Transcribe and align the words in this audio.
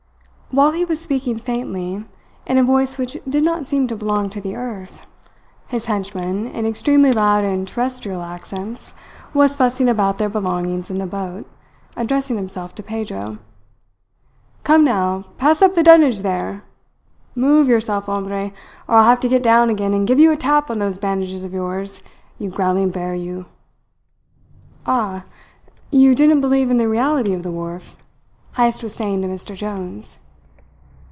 While 0.53 0.71
he 0.73 0.83
was 0.83 0.99
speaking 0.99 1.37
faintly, 1.37 2.03
in 2.45 2.57
a 2.57 2.61
voice 2.65 2.97
which 2.97 3.17
did 3.25 3.41
not 3.41 3.67
seem 3.67 3.87
to 3.87 3.95
belong 3.95 4.29
to 4.31 4.41
the 4.41 4.57
earth, 4.57 5.07
his 5.69 5.85
henchman, 5.85 6.45
in 6.47 6.65
extremely 6.65 7.13
loud 7.13 7.45
and 7.45 7.65
terrestrial 7.65 8.21
accents, 8.21 8.91
was 9.33 9.55
fussing 9.55 9.87
about 9.87 10.17
their 10.17 10.27
belongings 10.27 10.89
in 10.89 10.99
the 10.99 11.05
boat, 11.05 11.47
addressing 11.95 12.35
himself 12.35 12.75
to 12.75 12.83
Pedro: 12.83 13.37
"Come, 14.65 14.83
now 14.83 15.23
pass 15.37 15.61
up 15.61 15.73
the 15.73 15.83
dunnage 15.83 16.19
there! 16.19 16.63
Move, 17.33 17.69
yourself, 17.69 18.07
hombre, 18.07 18.51
or 18.89 18.95
I'll 18.97 19.05
have 19.05 19.21
to 19.21 19.29
get 19.29 19.41
down 19.41 19.69
again 19.69 19.93
and 19.93 20.05
give 20.05 20.19
you 20.19 20.33
a 20.33 20.35
tap 20.35 20.69
on 20.69 20.79
those 20.79 20.97
bandages 20.97 21.45
of 21.45 21.53
yours, 21.53 22.03
you 22.37 22.49
growling 22.49 22.89
bear, 22.89 23.15
you!" 23.15 23.45
"Ah! 24.85 25.23
You 25.91 26.13
didn't 26.13 26.41
believe 26.41 26.69
in 26.69 26.77
the 26.77 26.89
reality 26.89 27.31
of 27.31 27.43
the 27.43 27.51
wharf?" 27.51 27.95
Heyst 28.57 28.83
was 28.83 28.93
saying 28.93 29.21
to 29.21 29.29
Mr. 29.29 29.55
Jones. 29.55 30.17